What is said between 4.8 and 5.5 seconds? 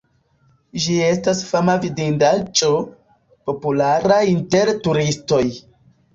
turistoj.